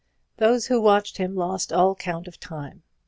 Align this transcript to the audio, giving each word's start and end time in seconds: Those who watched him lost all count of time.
Those 0.37 0.65
who 0.65 0.81
watched 0.81 1.17
him 1.17 1.35
lost 1.35 1.71
all 1.71 1.93
count 1.93 2.27
of 2.27 2.39
time. 2.39 2.81